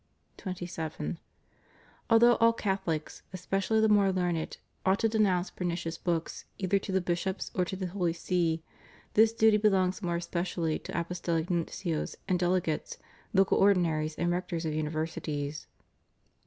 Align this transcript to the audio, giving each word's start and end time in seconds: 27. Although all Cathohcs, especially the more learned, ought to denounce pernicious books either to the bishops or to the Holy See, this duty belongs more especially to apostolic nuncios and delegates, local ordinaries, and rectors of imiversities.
27. 0.37 1.19
Although 2.09 2.33
all 2.37 2.53
Cathohcs, 2.55 3.21
especially 3.33 3.79
the 3.81 3.87
more 3.87 4.11
learned, 4.11 4.57
ought 4.83 4.97
to 4.97 5.07
denounce 5.07 5.51
pernicious 5.51 5.95
books 5.99 6.45
either 6.57 6.79
to 6.79 6.91
the 6.91 6.99
bishops 6.99 7.51
or 7.53 7.63
to 7.65 7.75
the 7.75 7.85
Holy 7.85 8.11
See, 8.11 8.63
this 9.13 9.31
duty 9.31 9.57
belongs 9.57 10.01
more 10.01 10.15
especially 10.15 10.79
to 10.79 10.99
apostolic 10.99 11.51
nuncios 11.51 12.15
and 12.27 12.39
delegates, 12.39 12.97
local 13.31 13.59
ordinaries, 13.59 14.15
and 14.15 14.31
rectors 14.31 14.65
of 14.65 14.73
imiversities. 14.73 15.67